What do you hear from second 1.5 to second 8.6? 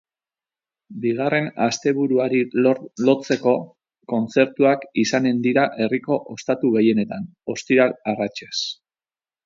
asteburuari lotzeko, kontzertuak izanen dira herriko ostatu gehienetan, ostiral arratsez.